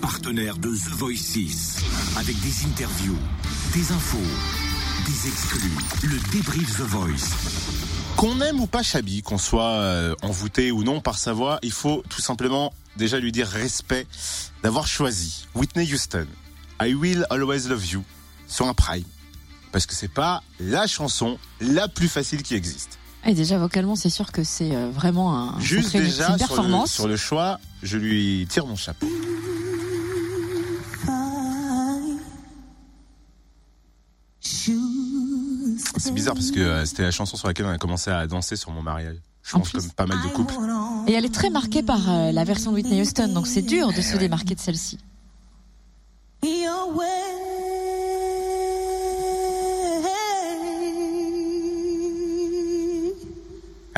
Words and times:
Partenaire 0.00 0.56
de 0.58 0.68
The 0.68 0.90
Voice 0.96 1.16
6. 1.16 1.76
Avec 2.16 2.38
des 2.40 2.64
interviews, 2.66 3.18
des 3.72 3.92
infos, 3.92 4.18
des 5.06 5.28
exclus. 5.28 5.70
Le 6.02 6.18
débrief 6.30 6.76
The 6.76 6.82
Voice. 6.82 8.16
Qu'on 8.16 8.40
aime 8.40 8.60
ou 8.60 8.66
pas 8.66 8.82
Chabi, 8.82 9.22
qu'on 9.22 9.38
soit 9.38 9.62
euh, 9.62 10.14
envoûté 10.22 10.72
ou 10.72 10.82
non 10.82 11.00
par 11.00 11.18
sa 11.18 11.32
voix, 11.32 11.58
il 11.62 11.72
faut 11.72 12.02
tout 12.08 12.20
simplement 12.20 12.72
déjà 12.96 13.18
lui 13.18 13.32
dire 13.32 13.46
respect 13.46 14.06
d'avoir 14.62 14.86
choisi 14.86 15.46
Whitney 15.54 15.92
Houston. 15.92 16.26
I 16.82 16.94
Will 16.94 17.26
Always 17.30 17.68
Love 17.68 17.86
You 17.86 18.04
sur 18.46 18.66
un 18.66 18.74
prime. 18.74 19.04
Parce 19.72 19.86
que 19.86 19.94
c'est 19.94 20.12
pas 20.12 20.42
la 20.60 20.86
chanson 20.86 21.38
la 21.60 21.88
plus 21.88 22.08
facile 22.08 22.42
qui 22.42 22.54
existe. 22.54 22.98
Et 23.26 23.34
déjà 23.34 23.58
vocalement, 23.58 23.96
c'est 23.96 24.08
sûr 24.10 24.30
que 24.30 24.44
c'est 24.44 24.74
euh, 24.74 24.88
vraiment 24.90 25.36
un 25.36 25.58
Juste 25.60 25.88
sacré- 25.90 25.98
c'est 25.98 26.04
déjà 26.04 26.28
une 26.30 26.38
sur 26.38 26.46
le, 26.46 26.46
performance. 26.54 26.92
sur 26.92 27.08
le 27.08 27.16
choix, 27.16 27.58
je 27.82 27.98
lui 27.98 28.46
tire 28.48 28.66
mon 28.66 28.76
chapeau. 28.76 29.06
C'est 35.98 36.12
bizarre 36.12 36.34
parce 36.34 36.50
que 36.50 36.60
euh, 36.60 36.84
c'était 36.84 37.02
la 37.02 37.10
chanson 37.10 37.36
sur 37.36 37.48
laquelle 37.48 37.66
on 37.66 37.70
a 37.70 37.78
commencé 37.78 38.10
à 38.10 38.26
danser 38.26 38.56
sur 38.56 38.70
mon 38.70 38.82
mariage. 38.82 39.16
Je 39.42 39.54
En 39.56 39.60
pense 39.60 39.70
plus. 39.70 39.80
comme 39.80 39.90
pas 39.92 40.06
mal 40.06 40.18
de 40.22 40.28
couples. 40.34 40.54
Et 41.06 41.12
elle 41.12 41.24
est 41.24 41.34
très 41.34 41.50
marquée 41.50 41.82
par 41.82 42.10
euh, 42.10 42.32
la 42.32 42.44
version 42.44 42.70
de 42.72 42.76
Whitney 42.76 43.00
Houston, 43.00 43.28
donc 43.28 43.46
c'est 43.46 43.62
dur 43.62 43.92
de 43.92 44.00
se 44.02 44.16
démarquer 44.16 44.54
de 44.54 44.60
celle-ci. 44.60 44.98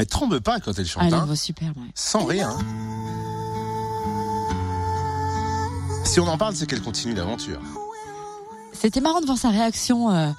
Elle 0.00 0.06
tremble 0.06 0.40
pas 0.40 0.60
quand 0.60 0.78
elle 0.78 0.86
chante, 0.86 1.02
Ah, 1.02 1.08
elle 1.08 1.14
hein, 1.14 1.20
une 1.20 1.26
voix 1.26 1.34
superbe. 1.36 1.76
ouais. 1.76 1.90
sans 1.94 2.24
rien. 2.24 2.56
Si 6.04 6.20
on 6.20 6.26
en 6.28 6.38
parle, 6.38 6.54
c'est 6.54 6.66
qu'elle 6.66 6.80
continue 6.82 7.14
l'aventure. 7.14 7.60
C'était 8.72 9.00
marrant 9.00 9.20
de 9.20 9.26
voir 9.26 9.38
sa 9.38 9.50
réaction. 9.50 10.10
euh, 10.10 10.30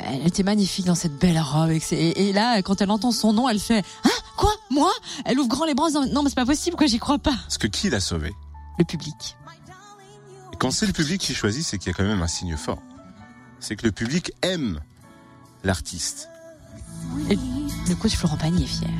elle 0.00 0.26
était 0.26 0.42
magnifique 0.42 0.86
dans 0.86 0.94
cette 0.94 1.16
belle 1.18 1.38
robe. 1.38 1.70
Et, 1.92 2.32
là, 2.32 2.62
quand 2.62 2.80
elle 2.80 2.90
entend 2.90 3.12
son 3.12 3.32
nom, 3.34 3.46
elle 3.48 3.60
fait 3.60 3.84
Hein? 4.04 4.10
Quoi? 4.38 4.50
Moi 4.70 4.90
Elle 5.26 5.38
ouvre 5.38 5.48
grand 5.48 5.66
les 5.66 5.74
bras 5.74 5.84
en 5.84 5.88
disant 5.88 6.06
Non, 6.06 6.22
mais 6.22 6.30
c'est 6.30 6.34
pas 6.34 6.46
possible, 6.46 6.76
quoi, 6.76 6.86
j'y 6.86 6.98
crois 6.98 7.18
pas. 7.18 7.34
Parce 7.44 7.58
que 7.58 7.66
qui 7.66 7.90
l'a 7.90 8.00
sauvée? 8.00 8.32
Le 8.78 8.84
public. 8.84 9.36
Et 10.52 10.56
quand 10.56 10.70
c'est 10.70 10.86
le 10.86 10.92
public 10.94 11.20
qui 11.20 11.34
choisit, 11.34 11.62
c'est 11.64 11.76
qu'il 11.78 11.88
y 11.88 11.94
a 11.94 11.96
quand 11.96 12.04
même 12.04 12.22
un 12.22 12.26
signe 12.26 12.56
fort. 12.56 12.78
C'est 13.60 13.76
que 13.76 13.84
le 13.84 13.92
public 13.92 14.32
aime 14.42 14.80
l'artiste. 15.62 16.28
Et 17.30 17.38
le 17.88 17.94
coach 17.94 18.16
Florent 18.16 18.36
Pagny 18.36 18.64
est 18.64 18.66
fier. 18.66 18.90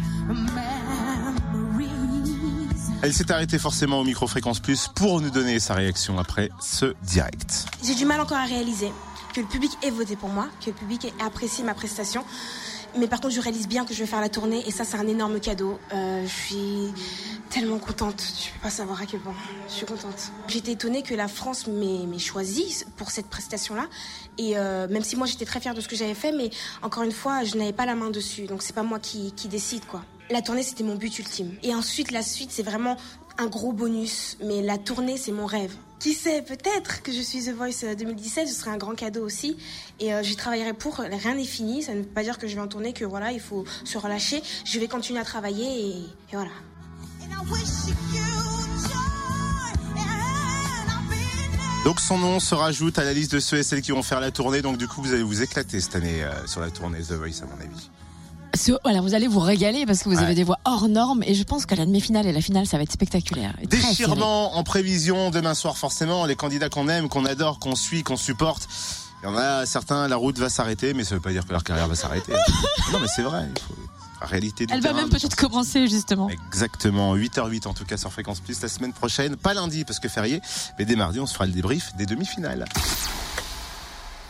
Elle 3.03 3.13
s'est 3.13 3.31
arrêtée 3.31 3.59
forcément 3.59 4.01
au 4.01 4.05
micro-fréquence 4.05 4.61
plus 4.61 4.89
pour 4.95 5.21
nous 5.21 5.31
donner 5.31 5.61
sa 5.61 5.75
réaction 5.75 6.19
après 6.19 6.51
ce 6.61 6.95
direct. 7.03 7.67
J'ai 7.83 7.95
du 7.95 8.07
mal 8.07 8.21
encore 8.21 8.39
à 8.39 8.45
réaliser 8.45 8.91
que 9.35 9.41
le 9.41 9.47
public 9.47 9.73
ait 9.83 9.91
voté 9.91 10.17
pour 10.17 10.31
moi, 10.31 10.49
que 10.61 10.71
le 10.71 10.77
public 10.77 11.05
ait 11.05 11.13
apprécié 11.23 11.65
ma 11.65 11.75
prestation. 11.75 12.25
Mais 12.99 13.09
par 13.09 13.21
contre, 13.21 13.35
je 13.35 13.41
réalise 13.41 13.69
bien 13.69 13.85
que 13.85 13.93
je 13.93 13.99
vais 13.99 14.07
faire 14.07 14.21
la 14.21 14.29
tournée 14.29 14.63
et 14.67 14.71
ça, 14.71 14.85
c'est 14.85 14.97
un 14.97 15.07
énorme 15.07 15.41
cadeau. 15.41 15.79
Euh, 15.93 16.25
je 16.25 16.33
suis 16.33 16.93
tellement 17.55 17.79
contente. 17.79 18.21
Tu 18.43 18.51
peux 18.51 18.59
pas 18.63 18.71
savoir 18.71 19.01
à 19.01 19.07
quel 19.07 19.21
point. 19.21 19.35
Je 19.69 19.75
suis 19.75 19.87
contente. 19.87 20.33
J'étais 20.49 20.73
étonnée 20.73 21.03
que 21.03 21.15
la 21.15 21.29
France 21.29 21.69
m'ait 21.69 22.19
choisi 22.19 22.85
pour 22.97 23.13
cette 23.13 23.29
prestation-là. 23.29 23.87
Et 24.39 24.59
euh, 24.59 24.89
même 24.89 25.05
si 25.05 25.15
moi, 25.15 25.29
j'étais 25.29 25.45
très 25.45 25.61
fière 25.61 25.73
de 25.73 25.81
ce 25.81 25.87
que 25.87 25.95
j'avais 25.95 26.15
fait, 26.15 26.33
mais 26.33 26.51
encore 26.83 27.05
une 27.05 27.13
fois, 27.13 27.45
je 27.45 27.57
n'avais 27.57 27.73
pas 27.73 27.87
la 27.87 27.95
main 27.95 28.11
dessus. 28.11 28.47
Donc, 28.47 28.63
c'est 28.63 28.73
pas 28.73 28.83
moi 28.83 28.99
qui, 28.99 29.33
décide, 29.49 29.85
quoi. 29.87 30.03
La 30.31 30.43
tournée, 30.43 30.65
c'était 30.65 30.83
mon 30.83 30.97
but 30.97 31.17
ultime. 31.17 31.55
Et 31.63 31.73
ensuite, 31.77 32.11
la 32.11 32.23
suite, 32.23 32.51
c'est 32.51 32.65
vraiment 32.65 32.97
un 33.39 33.47
gros 33.47 33.73
bonus. 33.73 34.37
Mais 34.43 34.61
la 34.61 34.77
tournée, 34.77 35.17
c'est 35.17 35.33
mon 35.33 35.47
rêve. 35.47 35.77
Qui 36.01 36.13
sait, 36.13 36.43
peut-être 36.43 37.03
que 37.03 37.13
je 37.13 37.21
suis 37.21 37.45
The 37.45 37.51
Voice 37.51 37.85
euh, 37.85 37.95
2017, 37.95 38.49
ce 38.49 38.55
serait 38.55 38.73
un 38.73 38.79
grand 38.79 38.97
cadeau 38.97 39.25
aussi. 39.25 39.57
Et 40.01 40.13
euh, 40.13 40.25
j'y 40.25 40.35
travaillerai 40.35 40.73
pour. 40.73 40.97
Rien 40.97 41.37
n'est 41.37 41.45
fini. 41.45 41.85
Ça 41.85 41.95
ne 41.95 42.01
veut 42.01 42.05
pas 42.05 42.25
dire 42.25 42.39
que 42.39 42.49
je 42.49 42.57
vais 42.57 42.61
en 42.61 42.69
tourner, 42.69 42.93
que 42.93 43.05
voilà, 43.05 43.31
il 43.31 43.41
faut 43.41 43.65
se 43.85 43.97
relâcher. 43.97 44.43
Je 44.65 44.81
vais 44.81 44.89
continuer 44.89 45.21
à 45.21 45.25
travailler 45.25 45.91
et 45.91 45.95
voilà. 46.33 46.51
Donc 51.85 52.01
son 52.01 52.17
nom 52.17 52.41
se 52.41 52.55
rajoute 52.55 52.99
à 52.99 53.05
la 53.05 53.13
liste 53.13 53.33
de 53.35 53.41
ceux 53.41 53.59
et 53.59 53.63
celles 53.63 53.83
qui 53.83 53.91
vont 53.93 54.03
faire 54.03 54.21
la 54.21 54.31
tournée. 54.31 54.63
Donc 54.63 54.79
du 54.79 54.89
coup, 54.89 55.03
vous 55.03 55.13
allez 55.13 55.23
vous 55.23 55.43
éclater 55.43 55.81
cette 55.81 55.97
année 55.97 56.23
euh, 56.23 56.47
sur 56.47 56.61
la 56.61 56.71
tournée 56.71 57.01
The 57.01 57.13
Voice, 57.13 57.43
à 57.43 57.47
mon 57.47 57.61
avis. 57.61 57.91
Voilà, 58.85 59.01
vous 59.03 59.15
allez 59.15 59.27
vous 59.29 59.41
régaler 59.41 59.85
parce 59.85 60.03
que 60.03 60.09
vous 60.09 60.17
Ouais. 60.17 60.23
avez 60.23 60.35
des 60.35 60.45
voix 60.45 60.59
hors 60.65 60.89
normes 60.89 61.23
et 61.27 61.35
je 61.35 61.43
pense 61.43 61.67
que 61.67 61.75
la 61.75 61.85
demi-finale 61.85 62.27
et 62.27 62.33
la 62.33 62.41
finale, 62.41 62.67
ça 62.67 62.79
va 62.79 62.85
être 62.85 62.93
spectaculaire. 62.93 63.55
Déchirement 63.69 64.57
en 64.57 64.63
prévision 64.65 65.31
demain 65.31 65.55
soir, 65.55 65.77
forcément. 65.77 66.25
Les 66.25 66.37
candidats 66.37 66.69
qu'on 66.71 66.89
aime, 66.89 67.09
qu'on 67.11 67.27
adore, 67.27 67.59
qu'on 67.59 67.75
suit, 67.75 68.03
qu'on 68.03 68.17
supporte. 68.17 68.67
Il 69.23 69.27
y 69.27 69.29
en 69.29 69.37
a 69.37 69.67
certains, 69.67 70.07
la 70.09 70.17
route 70.17 70.39
va 70.39 70.49
s'arrêter, 70.49 70.95
mais 70.95 71.03
ça 71.05 71.15
veut 71.17 71.21
pas 71.21 71.33
dire 71.33 71.45
que 71.47 71.53
leur 71.53 71.65
carrière 71.65 71.89
va 71.89 71.95
s'arrêter. 71.97 72.33
non, 72.93 73.01
mais 73.01 73.09
c'est 73.15 73.23
vrai. 73.23 73.47
Il 73.55 73.61
faut... 73.63 73.75
Réalité 74.21 74.67
du 74.67 74.73
Elle 74.73 74.81
va 74.81 74.93
même 74.93 75.09
peut-être 75.09 75.37
commencer 75.37 75.87
justement. 75.89 76.29
Exactement, 76.29 77.17
8h08 77.17 77.69
en 77.69 77.75
tout 77.75 77.85
cas 77.85 77.97
sur 77.97 78.13
Fréquence 78.13 78.41
Plus 78.41 78.61
la 78.63 78.69
semaine 78.69 78.93
prochaine. 78.93 79.37
Pas 79.37 79.55
lundi 79.55 79.85
parce 79.85 80.01
que 80.01 80.09
férié, 80.09 80.41
mais 80.79 80.85
dès 80.85 80.97
mardi 80.97 81.21
on 81.21 81.27
se 81.27 81.35
fera 81.35 81.47
le 81.47 81.53
débrief 81.53 81.95
des 81.97 82.07
demi-finales. 82.07 82.65